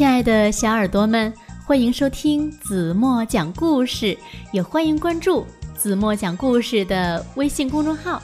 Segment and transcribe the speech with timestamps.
[0.00, 1.30] 亲爱的小耳朵们，
[1.66, 4.16] 欢迎收听子墨讲故事，
[4.50, 5.44] 也欢迎关注
[5.76, 8.22] 子墨讲故事的微信公众号。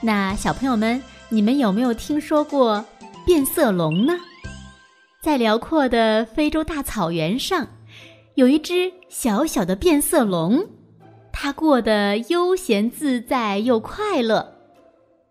[0.00, 2.84] 那小朋友们，你们有没有听说过
[3.26, 4.16] 变色龙呢？
[5.20, 7.66] 在辽阔的非洲大草原上，
[8.36, 10.68] 有一只小小的变色龙，
[11.32, 14.54] 它过得悠闲自在又快乐。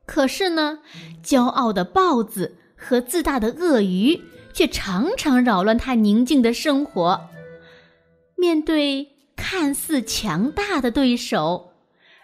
[0.05, 0.79] 可是呢，
[1.23, 4.21] 骄傲的豹子和自大的鳄鱼。
[4.53, 7.29] 却常常扰乱他宁静的生活。
[8.35, 11.73] 面对看似强大的对手，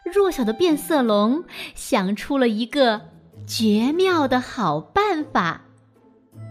[0.04, 1.44] 弱小的变色龙
[1.76, 3.02] 想出了一个
[3.48, 5.62] 绝妙的好办法。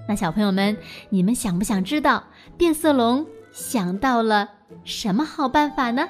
[0.09, 0.77] 那小朋友们，
[1.11, 2.25] 你们想不想知道
[2.57, 4.49] 变色龙想到了
[4.85, 6.09] 什么好办法呢？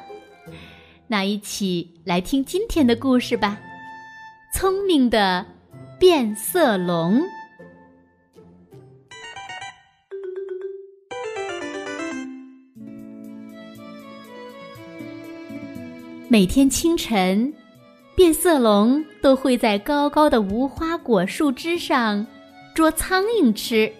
[1.08, 3.58] 那一起来听今天的故事吧。
[4.54, 5.44] 聪明的
[5.98, 7.22] 变色龙。
[16.30, 17.54] 每天清晨，
[18.14, 22.26] 变色龙都会在高高的无花果树枝上
[22.74, 23.90] 捉苍蝇吃。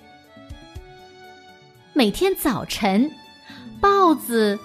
[1.95, 3.11] 每天早晨，
[3.81, 4.59] 豹子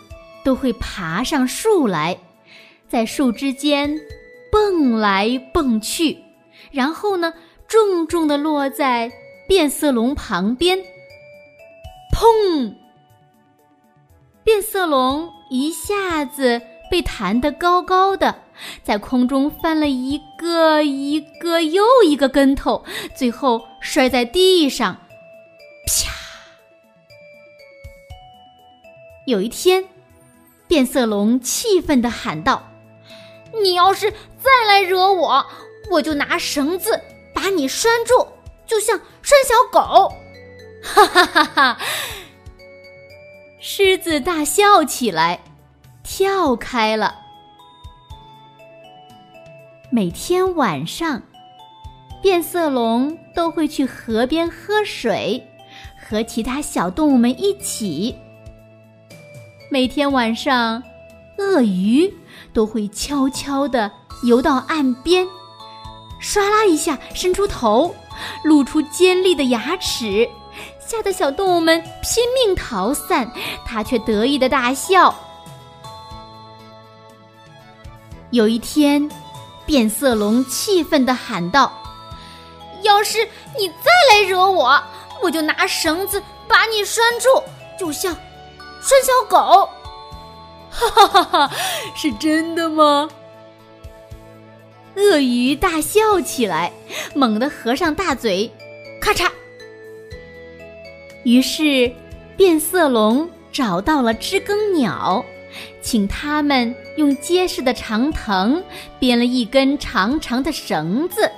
[0.44, 2.18] 都会爬上树来，
[2.90, 3.98] 在树枝间
[4.52, 6.18] 蹦来蹦去，
[6.70, 7.34] 然后呢，
[7.66, 9.10] 重重的落在
[9.48, 10.78] 变色龙旁边。
[12.14, 12.76] 砰！
[14.44, 16.62] 变色龙一下子。
[16.94, 18.44] 被弹得高高的，
[18.84, 22.86] 在空中翻了一个一个又一个跟头，
[23.16, 24.96] 最后摔在地上，
[25.88, 26.14] 啪！
[29.26, 29.84] 有一天，
[30.68, 32.70] 变色龙气愤地喊道
[33.64, 35.44] ：“你要是再来惹我，
[35.90, 37.02] 我就拿绳子
[37.34, 38.28] 把你拴住，
[38.68, 40.14] 就像拴小狗！”
[40.86, 41.78] 哈哈哈哈！
[43.60, 45.40] 狮子大笑起来。
[46.04, 47.16] 跳开了。
[49.90, 51.22] 每天晚上，
[52.22, 55.48] 变色龙都会去河边喝水，
[55.98, 58.16] 和其他小动物们一起。
[59.72, 60.84] 每天晚上，
[61.38, 62.14] 鳄鱼
[62.54, 63.92] 都会悄悄地
[64.24, 65.28] 游到岸边，
[66.22, 67.96] 唰啦一下伸出头，
[68.44, 70.28] 露出尖利的牙齿，
[70.80, 73.32] 吓得小动物们拼命逃散，
[73.66, 75.14] 它却得意的大笑。
[78.34, 79.08] 有一天，
[79.64, 81.72] 变色龙气愤地喊道
[82.82, 83.20] ：“要是
[83.56, 84.84] 你再来惹我，
[85.22, 87.44] 我就拿绳子把你拴住，
[87.80, 88.12] 就像
[88.82, 89.70] 拴小狗。”
[90.74, 91.56] 哈哈哈哈！
[91.96, 93.08] 是真的吗？
[94.96, 96.74] 鳄鱼大笑起来，
[97.14, 98.52] 猛地合上大嘴，
[99.00, 99.30] 咔嚓。
[101.24, 101.94] 于是，
[102.36, 105.24] 变色龙找到了知更鸟。
[105.84, 108.64] 请他们用结实的长藤
[108.98, 111.30] 编了一根长长的绳子。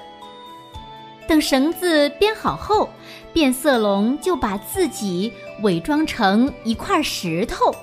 [1.27, 2.87] 等绳子编好后，
[3.33, 5.33] 变色龙就把自己
[5.63, 7.75] 伪装成一块石头。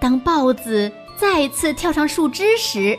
[0.00, 2.98] 当豹子再次跳上树枝时，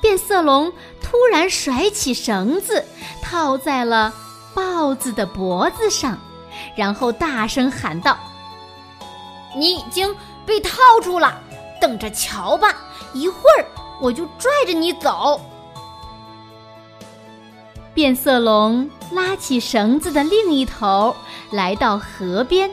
[0.00, 2.84] 变色龙突然甩起绳子，
[3.20, 4.14] 套在了
[4.54, 6.16] 豹子的脖子上，
[6.76, 8.16] 然后大声喊道
[9.58, 10.14] ：“你已经……”
[10.46, 11.40] 被套住了，
[11.84, 12.74] 等着瞧吧！
[13.12, 13.66] 一会儿
[14.00, 15.38] 我就拽着你走。
[17.92, 21.14] 变色龙拉起绳子的另一头，
[21.50, 22.70] 来到河边，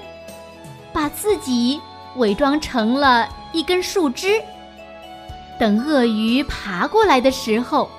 [0.93, 1.81] 把自己
[2.15, 4.41] 伪装成了一根树枝。
[5.59, 7.91] 等鳄鱼爬过来的时候，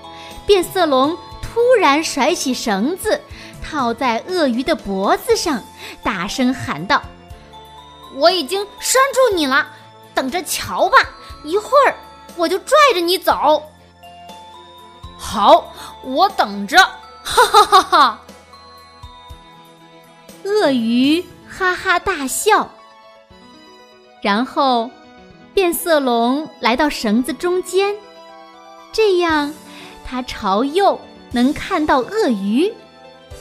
[0.47, 3.21] 变色龙突然甩起绳子，
[3.63, 5.63] 套在鳄鱼的脖子上，
[6.03, 7.03] 大声喊道。
[8.15, 9.67] 我已经拴住你了，
[10.15, 10.97] 等着瞧吧！
[11.45, 11.95] 一会儿
[12.37, 13.63] 我就拽着你走。
[15.19, 15.73] 好，
[16.05, 16.77] 我等着！
[17.25, 18.21] 哈哈哈哈！
[20.45, 22.69] 鳄鱼哈哈大笑，
[24.21, 24.91] 然后
[25.55, 27.95] 变色龙来到绳子中间，
[28.93, 29.55] 这样
[30.05, 31.01] 它朝右
[31.31, 32.73] 能看到鳄鱼，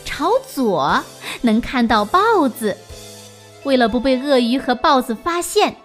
[0.05, 1.03] 朝左
[1.41, 2.77] 能看到豹子。
[3.63, 5.75] 为了不被鳄鱼和豹子发现，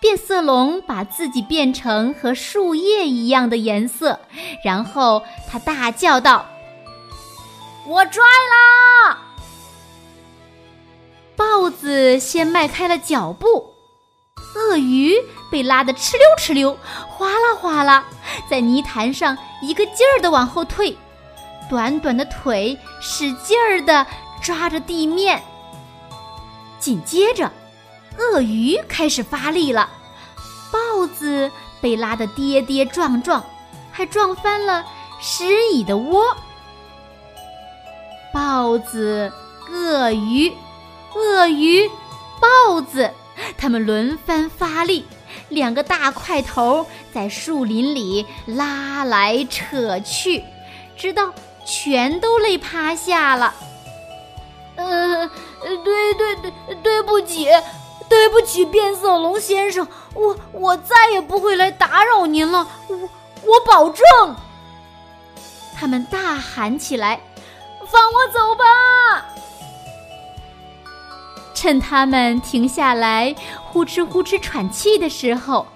[0.00, 4.18] 变色龙把自己变成和树叶一样的颜色，
[4.64, 6.46] 然后他大叫道
[7.86, 9.18] ：“我拽啦！”
[11.36, 13.74] 豹子先迈开了脚步，
[14.54, 15.14] 鳄鱼
[15.50, 18.06] 被拉得哧溜哧溜，哗啦哗啦，
[18.48, 20.96] 在泥潭上一个劲儿的往后退，
[21.68, 24.06] 短短的腿使劲儿的
[24.40, 25.42] 抓着地面。
[26.78, 27.50] 紧接着，
[28.20, 29.88] 鳄鱼开始发力了，
[30.70, 31.50] 豹子
[31.80, 33.42] 被拉得跌跌撞撞，
[33.90, 34.84] 还撞翻了
[35.20, 36.36] 石蚁的窝。
[38.32, 39.32] 豹子、
[39.70, 40.52] 鳄鱼、
[41.14, 41.90] 鳄鱼、
[42.38, 43.10] 豹子，
[43.56, 45.06] 它们轮番发力，
[45.48, 50.44] 两个大块头在树林里拉来扯去，
[50.96, 51.32] 直到
[51.64, 53.54] 全都累趴下了。
[54.76, 55.28] 呃，
[55.84, 57.48] 对对对，对不起，
[58.10, 62.96] 对不起，变色龙先生，我我再也不会来打扰您了，我
[63.44, 64.04] 我保证。
[65.74, 67.18] 他们大喊起来。
[67.90, 69.26] 放我走吧！
[71.52, 73.34] 趁他们停下来
[73.64, 75.66] 呼哧呼哧喘气的时候，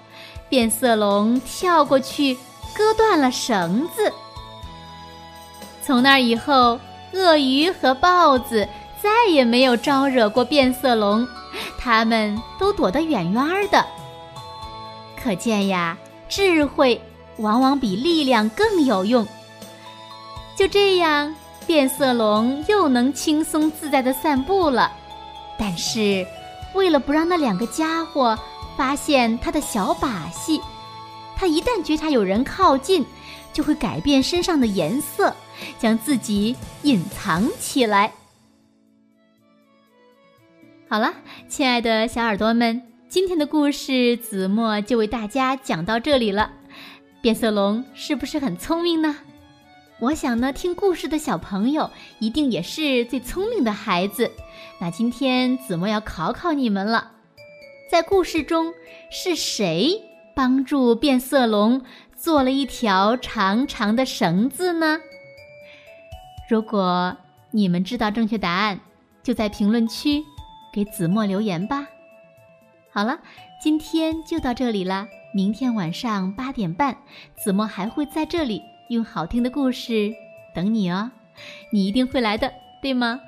[0.47, 2.35] 变色龙跳过去
[2.73, 4.13] 割断了绳子。
[5.83, 6.79] 从那以后，
[7.11, 8.65] 鳄鱼和豹子
[9.03, 11.27] 再也没有招惹过变色龙，
[11.85, 13.85] 他们都躲得远远的。
[15.21, 15.95] 可见呀，
[16.27, 16.99] 智慧
[17.37, 19.25] 往往比力量更有用。
[20.55, 21.33] 就这样。
[21.67, 24.91] 变色龙又能轻松自在的散步了，
[25.57, 26.23] 但是，
[26.75, 28.37] 为了不让那两个家伙
[28.77, 30.61] 发现他的小把戏，
[31.35, 33.03] 他一旦觉察有人靠近，
[33.51, 35.35] 就会改变身上的颜色，
[35.79, 38.11] 将自己隐藏起来。
[40.87, 41.15] 好了，
[41.47, 46.51] 亲爱的小耳朵们，今天的故事子墨就为大家讲到这里了。
[47.21, 49.17] 变色龙是不是很聪明呢？
[49.99, 51.89] 我想呢，听故事的小朋友
[52.19, 54.29] 一定也是最聪明的孩子。
[54.79, 57.13] 那今天子墨要考考你们了，
[57.89, 58.71] 在故事中
[59.09, 60.03] 是谁
[60.35, 61.81] 帮助变色龙
[62.15, 64.99] 做了一条长长的绳子呢？
[66.47, 67.17] 如果
[67.49, 68.79] 你们知道正确答案，
[69.23, 70.23] 就在评论区
[70.75, 71.87] 给子墨留言吧。
[72.91, 73.21] 好了，
[73.61, 75.07] 今天就到这里了。
[75.33, 76.97] 明天晚上八点半，
[77.37, 78.61] 子墨还会在这里。
[78.89, 80.13] 用好听的故事
[80.53, 81.09] 等你哦，
[81.71, 82.51] 你一定会来的，
[82.81, 83.21] 对吗？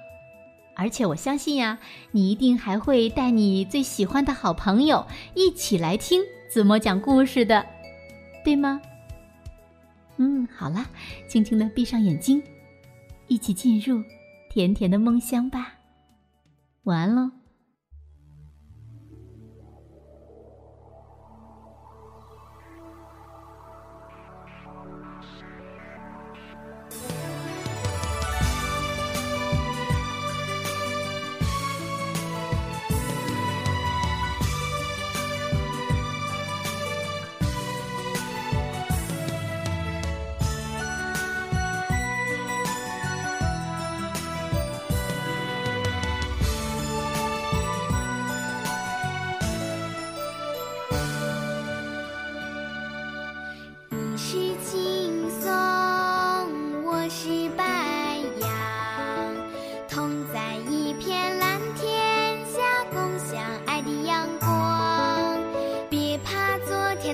[0.76, 1.80] 而且我相信呀，
[2.12, 7.66] 你一定还会带你最喜欢的好朋友一起来听子墨讲故事的，
[8.44, 8.82] 对吗？
[10.18, 10.86] 嗯，好了，
[11.30, 12.44] 轻轻的闭上眼睛，
[13.30, 14.04] 一起进入
[14.50, 15.76] 甜甜的梦乡吧。
[16.84, 17.37] 晚安喽。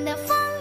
[0.03, 0.52] 的风